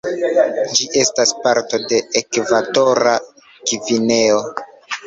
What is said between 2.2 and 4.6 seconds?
Ekvatora Gvineo.